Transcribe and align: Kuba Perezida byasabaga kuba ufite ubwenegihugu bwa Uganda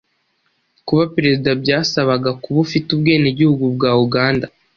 Kuba 0.87 1.03
Perezida 1.15 1.49
byasabaga 1.61 2.29
kuba 2.41 2.57
ufite 2.65 2.87
ubwenegihugu 2.91 3.63
bwa 3.75 3.91
Uganda 4.05 4.45